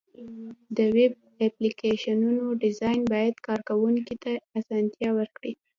د 0.77 0.79
ویب 0.95 1.13
اپلیکیشنونو 1.47 2.45
ډیزاین 2.63 3.01
باید 3.13 3.33
کارونکي 3.69 4.15
ته 4.23 4.31
اسانتیا 4.59 5.09
ورکړي. 5.15 5.53